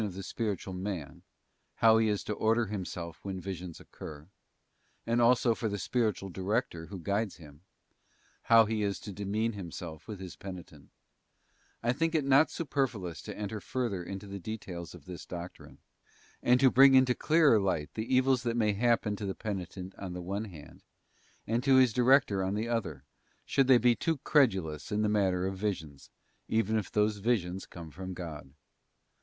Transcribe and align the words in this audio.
129 0.01 0.13
of 0.17 0.17
the 0.17 0.27
spiritual 0.27 0.73
man, 0.73 1.21
how 1.75 1.99
he 1.99 2.07
is 2.07 2.23
to 2.23 2.33
order 2.33 2.65
himself 2.65 3.19
when 3.21 3.39
visions 3.39 3.79
occur; 3.79 4.27
and 5.05 5.21
also 5.21 5.53
for 5.53 5.69
the 5.69 5.77
spiritual 5.77 6.27
director 6.31 6.87
who 6.87 6.97
guides 6.97 7.35
him, 7.35 7.61
how 8.45 8.65
he 8.65 8.81
is 8.81 8.99
to 8.99 9.13
demean 9.13 9.53
himself 9.53 10.07
with 10.07 10.19
his 10.19 10.35
penitent: 10.35 10.89
I 11.83 11.93
think 11.93 12.15
it 12.15 12.25
not 12.25 12.49
superfluous 12.49 13.21
to 13.21 13.37
enter 13.37 13.61
further 13.61 14.03
into 14.03 14.25
the 14.25 14.39
details 14.39 14.95
of 14.95 15.05
this 15.05 15.23
doctrine, 15.23 15.77
and 16.41 16.59
to 16.59 16.71
bring 16.71 16.95
into 16.95 17.13
clearer 17.13 17.59
light 17.59 17.91
the 17.93 18.11
evils 18.15 18.41
that 18.41 18.57
may 18.57 18.73
happen 18.73 19.15
to 19.17 19.27
the 19.27 19.35
penitent 19.35 19.93
on 19.99 20.13
the 20.13 20.21
one 20.23 20.45
hand, 20.45 20.81
and 21.45 21.63
his 21.63 21.93
director 21.93 22.43
on 22.43 22.55
the 22.55 22.67
other, 22.67 23.03
should 23.45 23.67
they 23.67 23.77
be 23.77 23.95
too 23.95 24.17
credulous 24.23 24.91
in 24.91 25.03
the 25.03 25.09
matter 25.09 25.45
of 25.45 25.59
visions, 25.59 26.09
even 26.47 26.75
if 26.75 26.91
those 26.91 27.17
visions 27.17 27.67
come 27.67 27.91
from 27.91 28.15
God. 28.15 28.55